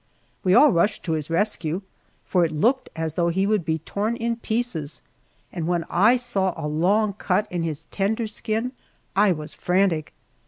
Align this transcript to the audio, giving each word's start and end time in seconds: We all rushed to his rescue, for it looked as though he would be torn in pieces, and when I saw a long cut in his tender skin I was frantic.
We 0.43 0.55
all 0.55 0.71
rushed 0.71 1.03
to 1.03 1.11
his 1.11 1.29
rescue, 1.29 1.83
for 2.25 2.43
it 2.43 2.51
looked 2.51 2.89
as 2.95 3.13
though 3.13 3.29
he 3.29 3.45
would 3.45 3.63
be 3.63 3.77
torn 3.77 4.15
in 4.15 4.37
pieces, 4.37 5.03
and 5.53 5.67
when 5.67 5.85
I 5.91 6.15
saw 6.15 6.55
a 6.57 6.65
long 6.67 7.13
cut 7.13 7.45
in 7.51 7.61
his 7.61 7.85
tender 7.91 8.25
skin 8.25 8.71
I 9.15 9.31
was 9.31 9.53
frantic. 9.53 10.13